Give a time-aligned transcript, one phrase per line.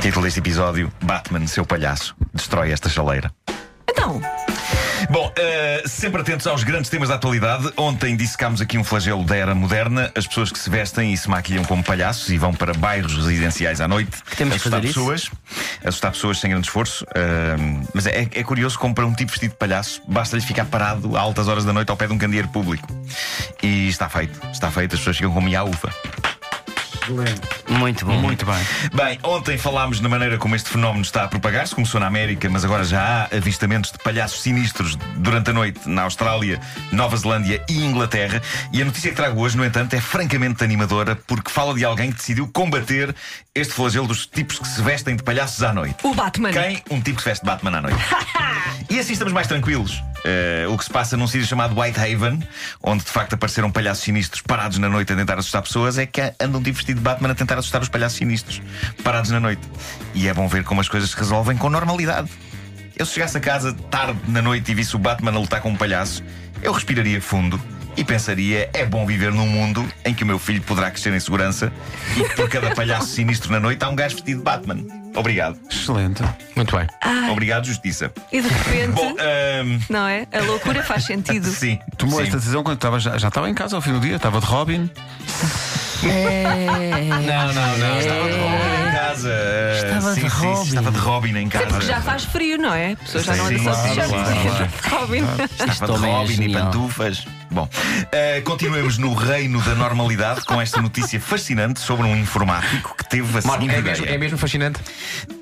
[0.00, 3.32] Título deste episódio: Batman, seu palhaço, destrói esta chaleira.
[3.88, 4.20] Então,
[5.10, 7.70] Bom, eh, sempre atentos aos grandes temas da atualidade.
[7.76, 11.28] Ontem dissecámos aqui um flagelo da era moderna: as pessoas que se vestem e se
[11.28, 15.00] maquilham como palhaços e vão para bairros residenciais à noite temos que assustar fazer isso?
[15.00, 15.30] pessoas,
[15.84, 17.04] assustar pessoas sem grande esforço.
[17.14, 17.56] Eh,
[17.94, 21.20] mas é, é curioso como para um tipo vestido de palhaço basta-lhe ficar parado a
[21.20, 22.88] altas horas da noite ao pé de um candeeiro público.
[23.62, 25.60] E está feito, está feito, as pessoas ficam com minha
[27.08, 27.72] ufa.
[27.78, 28.20] Muito bom.
[28.20, 28.66] Muito bem.
[28.94, 31.74] Bem, ontem falámos na maneira como este fenómeno está a propagar-se.
[31.74, 36.02] Começou na América, mas agora já há avistamentos de palhaços sinistros durante a noite na
[36.02, 36.60] Austrália,
[36.90, 38.42] Nova Zelândia e Inglaterra.
[38.72, 42.10] E a notícia que trago hoje, no entanto, é francamente animadora porque fala de alguém
[42.10, 43.14] que decidiu combater
[43.54, 45.96] este flagelo dos tipos que se vestem de palhaços à noite.
[46.02, 46.52] o Batman.
[46.52, 46.82] Quem?
[46.90, 47.98] Um tipo que se veste de Batman à noite.
[48.88, 50.02] e assim estamos mais tranquilos.
[50.24, 52.40] Eh, o que se passa num sítio chamado Whitehaven,
[52.82, 56.20] onde de facto apareceram palhaços sinistros parados na noite a tentar assustar pessoas, é que
[56.40, 58.62] anda um tipo vestido de Batman a tentar assustar os palhaços sinistros
[59.02, 59.62] parados na noite.
[60.14, 62.30] E é bom ver como as coisas se resolvem com normalidade.
[62.96, 65.70] Eu se chegasse a casa tarde na noite e visse o Batman a lutar com
[65.70, 66.22] um palhaço,
[66.62, 67.60] eu respiraria fundo.
[67.94, 71.20] E pensaria, é bom viver num mundo em que o meu filho poderá crescer em
[71.20, 71.70] segurança
[72.16, 74.82] e que por cada palhaço sinistro na noite há um gajo vestido de Batman.
[75.14, 75.58] Obrigado.
[75.70, 76.22] Excelente.
[76.56, 76.86] Muito bem.
[77.30, 78.10] Obrigado, Justiça.
[78.32, 80.26] E de repente, Bom, ahm, não é?
[80.32, 81.48] A loucura faz sentido.
[81.52, 81.78] sim.
[81.98, 82.24] Tomou sim.
[82.24, 84.46] esta decisão quando estava, já, já estava em casa ao fim do dia, estava de
[84.46, 84.90] Robin.
[86.02, 87.98] Não, não, não.
[88.00, 89.32] Estava de Robin em casa.
[89.74, 90.68] Estava sim, de sim, sim, Robin.
[90.68, 91.66] estava de Robin em casa.
[91.66, 92.92] Porque já faz frio, não é?
[92.92, 94.70] As pessoas já não andam só de claro, t-shirt.
[94.82, 95.24] claro, Robin.
[95.68, 97.26] Estava de é Robin e pantufas.
[97.50, 97.68] Bom,
[98.12, 103.38] eh, continuemos no reino da normalidade com esta notícia fascinante sobre um informático que teve
[103.38, 104.14] a seguinte é mesmo, ideia.
[104.14, 104.80] é mesmo fascinante?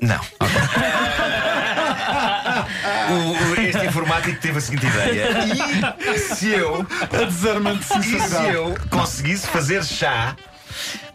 [0.00, 0.20] Não.
[0.20, 1.45] O-
[3.12, 5.28] o- este informático teve a seguinte ideia.
[6.14, 10.34] E se eu, A desarmante e se eu conseguisse fazer chá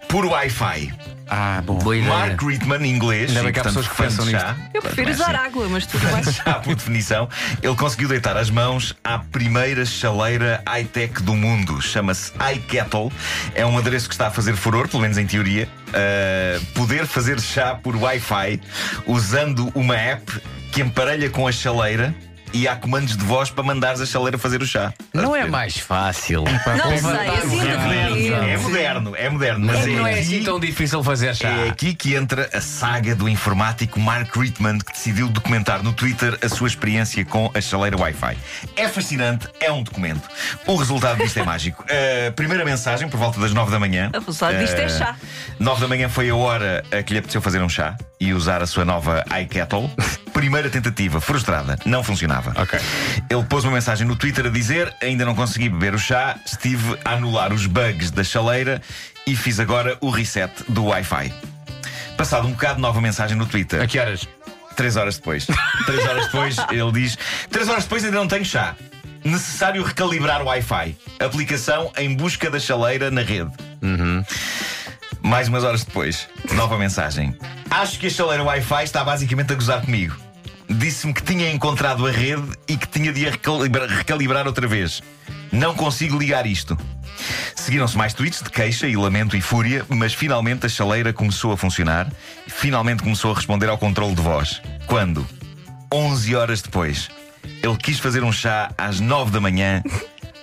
[0.07, 0.93] por Wi-Fi?
[1.33, 1.77] Ah, bom.
[1.77, 2.11] Boa ideia.
[2.13, 4.57] Mark Ritman, inglês, Ainda bem que há pessoas que pensam chá.
[4.73, 6.21] Eu prefiro usar água, mas tudo bem.
[6.29, 7.29] Já por definição,
[7.63, 11.81] ele conseguiu deitar as mãos à primeira chaleira high-tech do mundo.
[11.81, 13.09] Chama-se iKettle.
[13.55, 15.69] É um adereço que está a fazer furor, pelo menos em teoria.
[15.87, 18.59] Uh, poder fazer chá por Wi-Fi
[19.05, 20.29] usando uma app
[20.71, 22.13] que emparelha com a chaleira
[22.53, 24.93] e há comandos de voz para mandares a chaleira fazer o chá.
[25.13, 26.43] Não é mais fácil.
[26.43, 28.61] Não sei, assim de É repente.
[28.63, 31.47] moderno, é moderno, mas Não é aqui- assim tão difícil fazer chá.
[31.47, 36.37] É aqui que entra a saga do informático Mark Ritman, que decidiu documentar no Twitter
[36.43, 38.37] a sua experiência com a chaleira Wi-Fi.
[38.75, 40.27] É fascinante, é um documento.
[40.67, 41.85] O resultado disto é mágico.
[42.27, 44.09] A primeira mensagem, por volta das 9 da manhã.
[44.13, 45.15] A resultado disto é chá.
[45.57, 48.61] 9 da manhã foi a hora a que lhe apeteceu fazer um chá e usar
[48.61, 49.89] a sua nova iKettle.
[50.41, 52.59] Primeira tentativa, frustrada, não funcionava.
[52.59, 52.79] Ok.
[53.29, 56.97] Ele pôs uma mensagem no Twitter a dizer: Ainda não consegui beber o chá, estive
[57.05, 58.81] a anular os bugs da chaleira
[59.27, 61.31] e fiz agora o reset do Wi-Fi.
[62.17, 63.83] Passado um bocado, nova mensagem no Twitter.
[63.83, 64.27] A que horas?
[64.75, 65.45] Três horas depois.
[65.85, 67.19] Três horas depois, ele diz:
[67.51, 68.75] Três horas depois ainda não tenho chá.
[69.23, 70.97] Necessário recalibrar o Wi-Fi.
[71.19, 73.51] Aplicação em busca da chaleira na rede.
[75.21, 77.37] Mais umas horas depois, nova mensagem.
[77.69, 80.30] Acho que a chaleira Wi-Fi está basicamente a gozar comigo.
[80.77, 85.01] Disse-me que tinha encontrado a rede e que tinha de a recalibrar, recalibrar outra vez.
[85.51, 86.77] Não consigo ligar isto.
[87.55, 91.57] Seguiram-se mais tweets de queixa e lamento e fúria, mas finalmente a chaleira começou a
[91.57, 92.11] funcionar.
[92.47, 94.61] Finalmente começou a responder ao controle de voz.
[94.87, 95.27] Quando?
[95.93, 97.09] 11 horas depois.
[97.61, 99.83] Ele quis fazer um chá às 9 da manhã,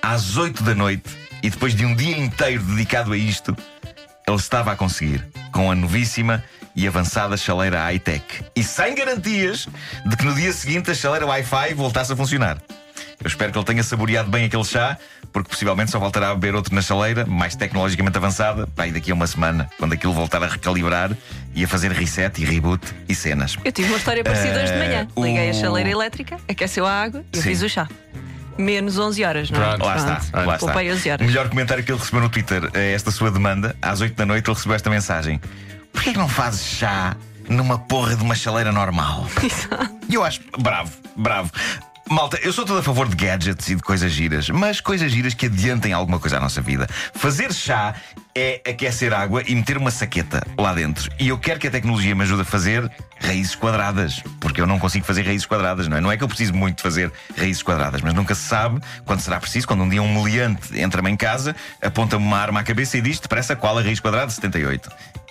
[0.03, 1.09] às 8 da noite,
[1.43, 3.57] e depois de um dia inteiro dedicado a isto,
[4.27, 6.45] ele estava a conseguir, com a novíssima
[6.79, 8.23] e avançada chaleira high-tech.
[8.55, 9.67] E sem garantias
[10.07, 12.59] de que no dia seguinte a chaleira Wi-Fi voltasse a funcionar.
[13.21, 14.97] Eu espero que ele tenha saboreado bem aquele chá,
[15.33, 19.15] porque possivelmente só voltará a beber outro na chaleira, mais tecnologicamente avançada, e daqui a
[19.15, 21.11] uma semana, quando aquilo voltar a recalibrar
[21.53, 23.57] e a fazer reset e reboot e cenas.
[23.65, 25.09] Eu tive uma história parecida hoje de manhã.
[25.17, 27.49] Eh, Liguei a o- chaleira elétrica, aqueceu a água e eu Sim.
[27.49, 27.89] fiz o chá.
[28.57, 29.69] Menos 11 horas, não é?
[29.69, 30.59] Pronto, Lá está, lá está.
[30.59, 31.27] Poupei 11 horas.
[31.27, 34.49] Melhor comentário que ele recebeu no Twitter a esta sua demanda, às 8 da noite,
[34.49, 35.41] ele recebeu esta mensagem:
[35.99, 37.17] Porquê que não fazes chá
[37.49, 39.27] numa porra de uma chaleira normal?
[40.09, 41.51] E eu acho, bravo, bravo.
[42.09, 45.35] Malta, eu sou todo a favor de gadgets e de coisas giras, mas coisas giras
[45.35, 46.87] que adiantem alguma coisa à nossa vida.
[47.13, 47.97] Fazer chá
[48.33, 51.11] é aquecer água e meter uma saqueta lá dentro.
[51.19, 52.89] E eu quero que a tecnologia me ajude a fazer
[53.21, 56.01] raízes quadradas, porque eu não consigo fazer raízes quadradas, não é?
[56.01, 59.19] Não é que eu preciso muito de fazer raízes quadradas, mas nunca se sabe quando
[59.19, 62.97] será preciso, quando um dia um meliante entra-me em casa, aponta-me uma arma à cabeça
[62.97, 64.31] e diz: depressa, qual a raiz quadrada?
[64.31, 64.89] 78.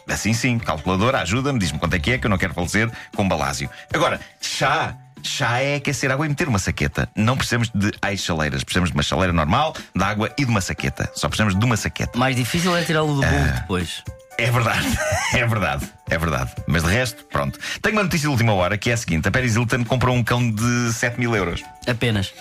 [0.08, 3.28] Assim sim, calculadora, ajuda-me, diz-me quanto é que é, que eu não quero falecer com
[3.28, 3.70] balásio.
[3.94, 4.96] Agora, chá.
[5.24, 7.10] Chá é aquecer água e meter uma saqueta.
[7.16, 8.64] Não precisamos de ais chaleiras.
[8.64, 11.12] Precisamos de uma chaleira normal, de água e de uma saqueta.
[11.16, 12.18] Só precisamos de uma saqueta.
[12.18, 14.04] Mais difícil é tirá-lo do bolo depois.
[14.38, 14.88] É verdade,
[15.34, 16.52] é verdade, é verdade.
[16.68, 17.60] Mas de resto, pronto.
[17.82, 20.24] Tenho uma notícia de última hora que é a seguinte: a Paris Hilton comprou um
[20.24, 21.64] cão de 7 mil euros.
[21.88, 22.32] Apenas.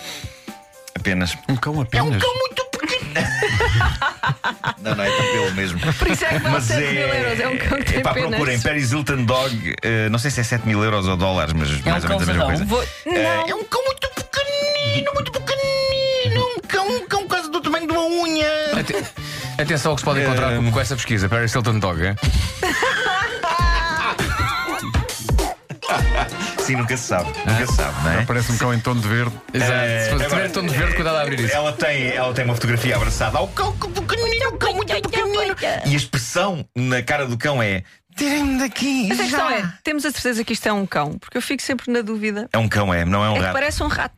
[0.95, 1.35] Apenas.
[1.49, 2.15] Um cão É apenas.
[2.15, 2.56] um cão muito.
[4.81, 5.79] não, não, é pelo mesmo.
[5.79, 7.39] Por isso é que vale Mas 7 mil euros.
[7.39, 8.29] É um cão que tem Epá, penas.
[8.29, 9.75] procurem Paris Hilton Dog.
[9.83, 12.23] eh, não sei se é 7 mil euros ou dólares, mas mais ou um menos
[12.29, 12.65] a mesma coisa.
[12.65, 12.83] Vou...
[13.05, 13.13] Não.
[13.47, 16.45] é um cão muito pequenino, muito pequenino.
[16.57, 18.49] Um cão, um cão quase do tamanho de uma unha.
[18.79, 19.03] Ate-
[19.59, 21.27] Atenção ao que se pode encontrar com, com essa pesquisa.
[21.27, 22.05] Paris Hilton Dog.
[22.05, 22.15] hein?
[26.59, 27.29] Sim, nunca se sabe.
[27.45, 28.25] Nunca se sabe, não é?
[28.25, 29.31] Parece um cão em tom de verde.
[29.53, 29.71] Exato.
[29.73, 31.55] Eh, Se tiver tom de verde, cuidado a abrir isso.
[31.55, 35.55] Ela tem, ela tem uma fotografia abraçada ao cão, cão pequenino, um cão muito pequenino.
[35.85, 37.83] E a expressão na cara do cão é:
[38.15, 39.05] tirem-me daqui.
[39.07, 41.17] Mas a questão já." é: temos a certeza que isto é um cão?
[41.17, 42.49] Porque eu fico sempre na dúvida.
[42.51, 43.53] É um cão, é, não é um É que rato.
[43.53, 44.15] parece um rato.